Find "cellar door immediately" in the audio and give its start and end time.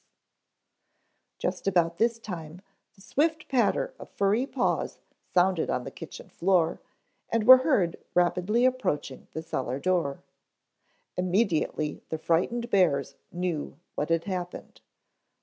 9.43-12.01